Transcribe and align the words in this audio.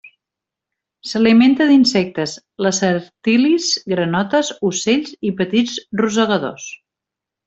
S'alimenta 1.09 1.67
d'insectes, 1.71 2.33
lacertilis, 2.67 3.67
granotes, 3.93 4.49
ocells, 4.71 5.13
i 5.31 5.35
petits 5.43 5.77
rosegadors. 6.03 6.67